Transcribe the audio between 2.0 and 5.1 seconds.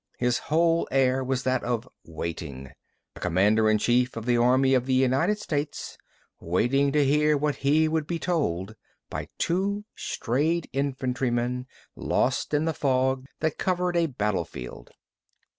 waiting: the commander in chief of the army of the